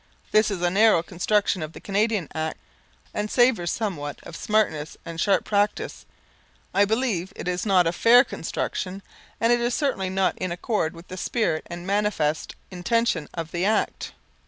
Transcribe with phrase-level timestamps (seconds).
[0.31, 2.57] This is a narrow construction of the Canadian Act,
[3.13, 6.07] and savours somewhat of smartness and sharp practice.
[6.73, 9.03] I believe it is not a fair construction
[9.39, 14.13] and is certainly not in accord with the spirit and manifest intention of the Act.